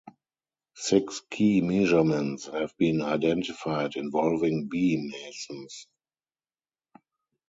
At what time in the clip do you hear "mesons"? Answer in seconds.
4.97-5.85